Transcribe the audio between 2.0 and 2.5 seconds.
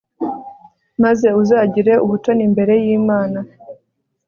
ubutoni